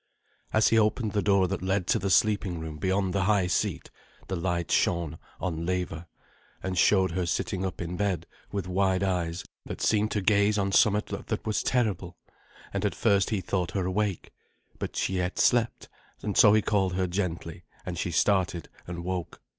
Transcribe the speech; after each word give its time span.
As 0.51 0.69
he 0.69 0.79
opened 0.79 1.11
the 1.11 1.21
door 1.21 1.47
that 1.47 1.61
led 1.61 1.85
to 1.85 1.99
the 1.99 2.09
sleeping 2.09 2.59
room 2.59 2.79
beyond 2.79 3.13
the 3.13 3.25
high 3.25 3.45
seat, 3.45 3.91
the 4.29 4.35
light 4.35 4.71
shone 4.71 5.19
on 5.39 5.63
Leva, 5.63 6.07
and 6.63 6.75
showed 6.75 7.11
her 7.11 7.27
sitting 7.27 7.63
up 7.63 7.79
in 7.79 7.97
bed 7.97 8.25
with 8.51 8.67
wide 8.67 9.03
eyes 9.03 9.45
that 9.67 9.79
seemed 9.79 10.09
to 10.09 10.21
gaze 10.21 10.57
on 10.57 10.71
somewhat 10.71 11.05
that 11.27 11.45
was 11.45 11.61
terrible, 11.61 12.17
and 12.73 12.83
at 12.83 12.95
first 12.95 13.29
he 13.29 13.41
thought 13.41 13.73
her 13.73 13.85
awake. 13.85 14.31
But 14.79 14.95
she 14.95 15.17
yet 15.17 15.37
slept, 15.37 15.87
and 16.23 16.35
so 16.35 16.51
he 16.55 16.63
called 16.63 16.93
her 16.95 17.05
gently, 17.05 17.63
and 17.85 17.95
she 17.95 18.09
started 18.09 18.69
and 18.87 19.03
woke. 19.03 19.39